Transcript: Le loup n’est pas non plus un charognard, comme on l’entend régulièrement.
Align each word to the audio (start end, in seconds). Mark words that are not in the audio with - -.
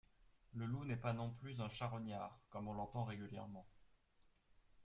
Le 0.55 0.65
loup 0.65 0.83
n’est 0.83 0.95
pas 0.95 1.13
non 1.13 1.29
plus 1.29 1.61
un 1.61 1.69
charognard, 1.69 2.39
comme 2.49 2.67
on 2.67 2.73
l’entend 2.73 3.03
régulièrement. 3.03 3.67